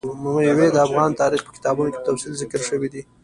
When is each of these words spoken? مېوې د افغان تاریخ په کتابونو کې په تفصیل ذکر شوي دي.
مېوې 0.35 0.67
د 0.71 0.77
افغان 0.87 1.09
تاریخ 1.21 1.41
په 1.45 1.51
کتابونو 1.57 1.89
کې 1.91 1.99
په 1.99 2.05
تفصیل 2.09 2.33
ذکر 2.41 2.61
شوي 2.69 2.87
دي. 2.93 3.01